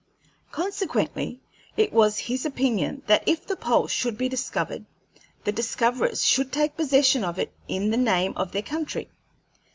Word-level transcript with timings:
Consequently 0.51 1.41
it 1.77 1.93
was 1.93 2.17
his 2.17 2.43
opinion 2.43 3.03
that 3.05 3.21
if 3.27 3.45
the 3.45 3.55
pole 3.55 3.85
should 3.85 4.17
be 4.17 4.27
discovered, 4.27 4.83
the 5.43 5.51
discoverers 5.51 6.23
should 6.25 6.51
take 6.51 6.75
possession 6.75 7.23
of 7.23 7.37
it 7.37 7.53
in 7.67 7.91
the 7.91 7.97
name 7.97 8.33
of 8.35 8.51
their 8.51 8.63
country. 8.63 9.11